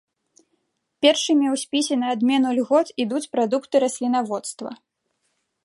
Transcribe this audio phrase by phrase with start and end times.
[1.05, 4.69] Першымі ў спісе на адмену льгот ідуць прадукты раслінаводства.